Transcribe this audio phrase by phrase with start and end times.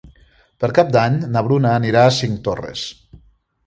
[0.63, 2.91] Per Cap d'Any na Bruna anirà a Cinctorres.